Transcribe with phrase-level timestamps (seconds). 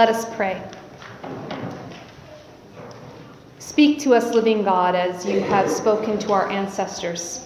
[0.00, 0.62] Let us pray.
[3.58, 7.44] Speak to us, living God, as you have spoken to our ancestors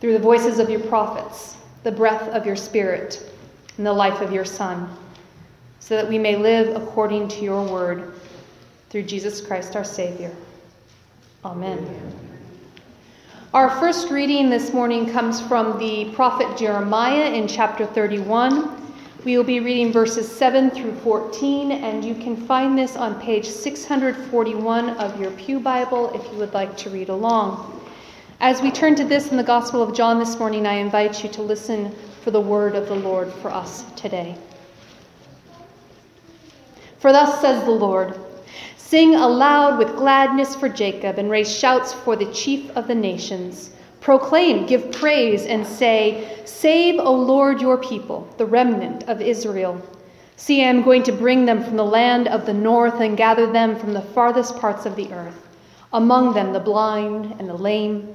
[0.00, 3.30] through the voices of your prophets, the breath of your Spirit,
[3.76, 4.88] and the life of your Son,
[5.78, 8.14] so that we may live according to your word
[8.88, 10.34] through Jesus Christ our Savior.
[11.44, 11.86] Amen.
[13.52, 18.79] Our first reading this morning comes from the prophet Jeremiah in chapter 31.
[19.22, 23.44] We will be reading verses 7 through 14, and you can find this on page
[23.44, 27.82] 641 of your Pew Bible if you would like to read along.
[28.40, 31.28] As we turn to this in the Gospel of John this morning, I invite you
[31.32, 34.36] to listen for the word of the Lord for us today.
[36.98, 38.18] For thus says the Lord
[38.78, 43.72] Sing aloud with gladness for Jacob, and raise shouts for the chief of the nations.
[44.10, 49.80] Proclaim, give praise, and say, Save, O Lord, your people, the remnant of Israel.
[50.34, 53.52] See, I am going to bring them from the land of the north and gather
[53.52, 55.46] them from the farthest parts of the earth,
[55.92, 58.12] among them the blind and the lame,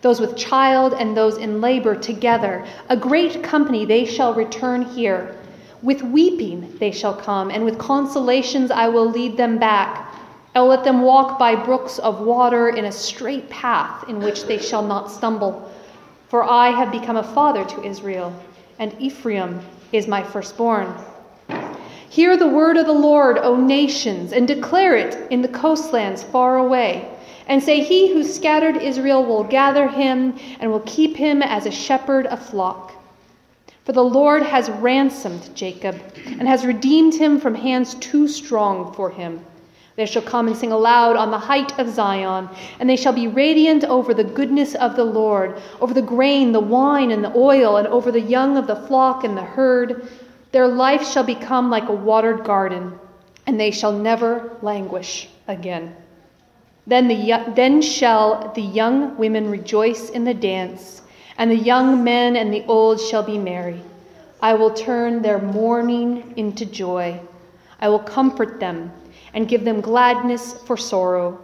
[0.00, 2.66] those with child and those in labor together.
[2.88, 5.36] A great company they shall return here.
[5.82, 10.13] With weeping they shall come, and with consolations I will lead them back.
[10.54, 14.44] I will let them walk by brooks of water in a straight path in which
[14.44, 15.68] they shall not stumble.
[16.28, 18.32] For I have become a father to Israel,
[18.78, 19.60] and Ephraim
[19.90, 20.94] is my firstborn.
[22.08, 26.58] Hear the word of the Lord, O nations, and declare it in the coastlands far
[26.58, 27.08] away.
[27.48, 31.72] And say, He who scattered Israel will gather him and will keep him as a
[31.72, 32.92] shepherd a flock.
[33.84, 39.10] For the Lord has ransomed Jacob and has redeemed him from hands too strong for
[39.10, 39.44] him.
[39.96, 42.48] They shall come and sing aloud on the height of Zion,
[42.80, 46.58] and they shall be radiant over the goodness of the Lord, over the grain, the
[46.58, 50.08] wine, and the oil, and over the young of the flock and the herd.
[50.50, 52.98] Their life shall become like a watered garden,
[53.46, 55.94] and they shall never languish again.
[56.86, 61.02] Then, the, then shall the young women rejoice in the dance,
[61.38, 63.80] and the young men and the old shall be merry.
[64.42, 67.20] I will turn their mourning into joy.
[67.84, 68.90] I will comfort them
[69.34, 71.38] and give them gladness for sorrow.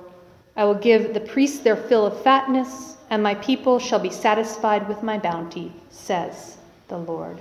[0.57, 4.89] I will give the priests their fill of fatness, and my people shall be satisfied
[4.89, 6.57] with my bounty, says
[6.89, 7.37] the Lord.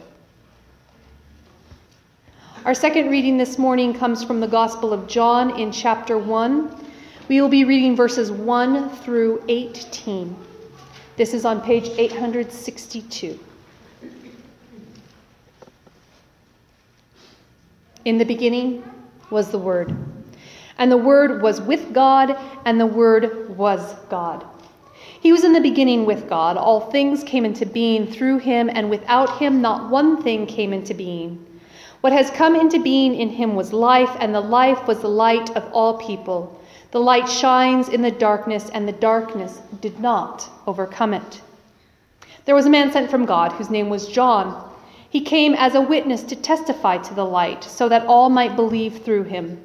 [2.65, 6.85] Our second reading this morning comes from the Gospel of John in chapter 1.
[7.29, 10.35] We will be reading verses 1 through 18.
[11.16, 13.39] This is on page 862.
[18.05, 18.83] In the beginning
[19.29, 19.95] was the Word
[20.79, 24.45] and the Word was with God, and the Word was God.
[25.19, 26.55] He was in the beginning with God.
[26.55, 30.93] All things came into being through him, and without him, not one thing came into
[30.93, 31.45] being.
[31.99, 35.53] What has come into being in him was life, and the life was the light
[35.57, 36.57] of all people.
[36.91, 41.41] The light shines in the darkness, and the darkness did not overcome it.
[42.45, 44.69] There was a man sent from God whose name was John.
[45.09, 49.03] He came as a witness to testify to the light, so that all might believe
[49.03, 49.59] through him.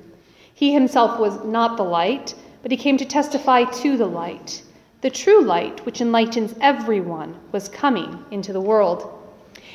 [0.54, 4.62] He himself was not the light, but he came to testify to the light.
[5.02, 9.06] The true light, which enlightens everyone, was coming into the world.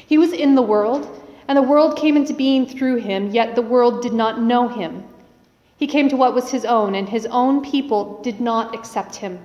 [0.07, 1.07] He was in the world,
[1.47, 5.03] and the world came into being through him, yet the world did not know him.
[5.78, 9.38] He came to what was his own, and his own people did not accept him.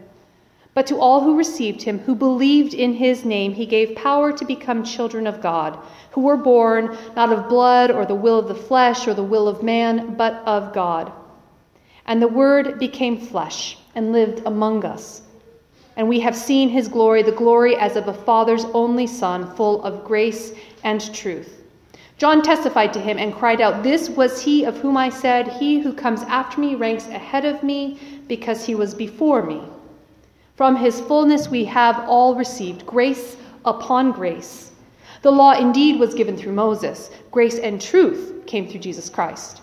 [0.75, 4.45] But to all who received him, who believed in his name, he gave power to
[4.45, 5.79] become children of God,
[6.11, 9.47] who were born not of blood or the will of the flesh or the will
[9.47, 11.13] of man, but of God.
[12.07, 15.23] And the Word became flesh and lived among us.
[15.97, 19.81] And we have seen his glory, the glory as of a Father's only Son, full
[19.85, 20.53] of grace
[20.83, 21.63] and truth.
[22.19, 25.79] John testified to him and cried out, This was he of whom I said, He
[25.79, 29.63] who comes after me ranks ahead of me, because he was before me.
[30.57, 34.71] From his fullness we have all received grace upon grace.
[35.23, 39.63] The law indeed was given through Moses, grace and truth came through Jesus Christ.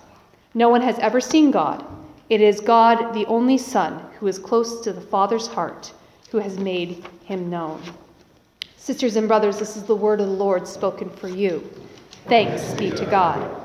[0.53, 1.85] No one has ever seen God.
[2.29, 5.93] It is God, the only Son, who is close to the Father's heart,
[6.29, 7.81] who has made him known.
[8.75, 11.63] Sisters and brothers, this is the word of the Lord spoken for you.
[12.27, 13.60] Thanks be to God.